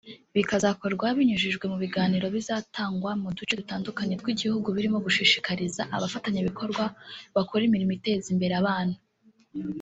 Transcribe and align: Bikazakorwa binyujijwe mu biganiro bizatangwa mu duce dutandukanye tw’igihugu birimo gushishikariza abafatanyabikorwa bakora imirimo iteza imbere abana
Bikazakorwa 0.35 1.07
binyujijwe 1.17 1.65
mu 1.71 1.77
biganiro 1.83 2.25
bizatangwa 2.35 3.11
mu 3.21 3.29
duce 3.37 3.53
dutandukanye 3.61 4.13
tw’igihugu 4.21 4.67
birimo 4.75 4.97
gushishikariza 5.05 5.81
abafatanyabikorwa 5.95 6.83
bakora 7.35 7.61
imirimo 7.65 7.93
iteza 7.97 8.27
imbere 8.33 8.53
abana 8.61 8.95